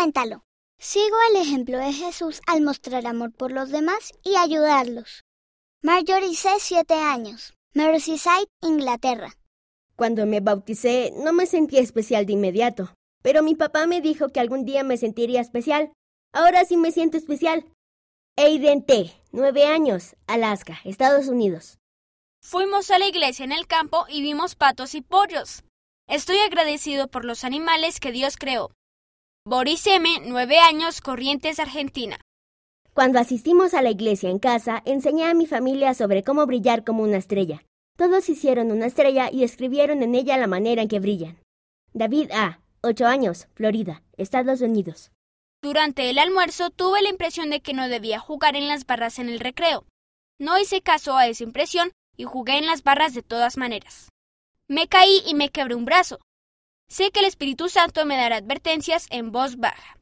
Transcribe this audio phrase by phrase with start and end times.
[0.00, 0.46] cuéntalo.
[0.78, 5.24] Sigo el ejemplo de Jesús al mostrar amor por los demás y ayudarlos.
[5.82, 7.52] Marjorie C., 7 años.
[7.74, 9.34] Merseyside, Inglaterra.
[9.96, 14.40] Cuando me bauticé no me sentí especial de inmediato, pero mi papá me dijo que
[14.40, 15.92] algún día me sentiría especial.
[16.32, 17.66] Ahora sí me siento especial.
[18.38, 21.76] Aiden T., 9 años, Alaska, Estados Unidos.
[22.42, 25.62] Fuimos a la iglesia en el campo y vimos patos y pollos.
[26.08, 28.70] Estoy agradecido por los animales que Dios creó.
[29.46, 32.18] Boris M., 9 años, Corrientes, Argentina.
[32.92, 37.04] Cuando asistimos a la iglesia en casa, enseñé a mi familia sobre cómo brillar como
[37.04, 37.64] una estrella.
[37.96, 41.38] Todos hicieron una estrella y escribieron en ella la manera en que brillan.
[41.94, 45.10] David A., 8 años, Florida, Estados Unidos.
[45.62, 49.30] Durante el almuerzo tuve la impresión de que no debía jugar en las barras en
[49.30, 49.86] el recreo.
[50.38, 54.10] No hice caso a esa impresión y jugué en las barras de todas maneras.
[54.68, 56.18] Me caí y me quebré un brazo.
[56.90, 59.96] Sé que el Espíritu Santo me dará advertencias en voz baja.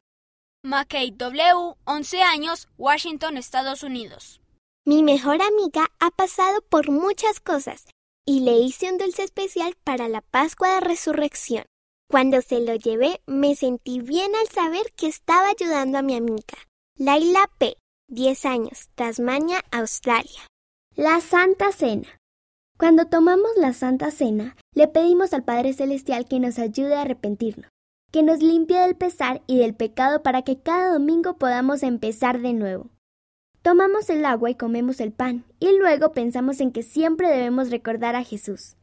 [0.63, 4.41] McKay W., 11 años, Washington, Estados Unidos.
[4.85, 7.85] Mi mejor amiga ha pasado por muchas cosas
[8.25, 11.63] y le hice un dulce especial para la Pascua de Resurrección.
[12.09, 16.57] Cuando se lo llevé, me sentí bien al saber que estaba ayudando a mi amiga.
[16.97, 20.47] Laila P., 10 años, Tasmania, Australia.
[20.95, 22.18] La Santa Cena.
[22.79, 27.69] Cuando tomamos la Santa Cena, le pedimos al Padre Celestial que nos ayude a arrepentirnos
[28.11, 32.53] que nos limpie del pesar y del pecado para que cada domingo podamos empezar de
[32.53, 32.89] nuevo.
[33.61, 38.15] Tomamos el agua y comemos el pan, y luego pensamos en que siempre debemos recordar
[38.15, 38.77] a Jesús.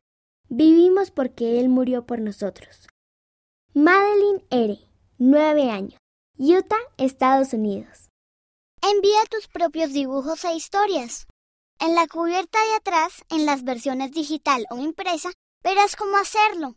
[0.48, 2.86] Vivimos porque Él murió por nosotros.
[3.74, 4.78] Madeline R.,
[5.18, 5.98] 9 años,
[6.38, 8.08] Utah, Estados Unidos.
[8.82, 11.26] Envía tus propios dibujos e historias.
[11.78, 15.30] En la cubierta de atrás, en las versiones digital o impresa,
[15.62, 16.74] verás cómo hacerlo.